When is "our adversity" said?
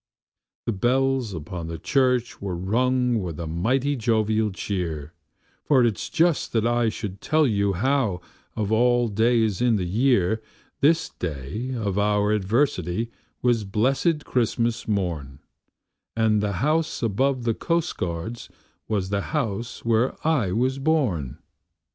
11.99-13.11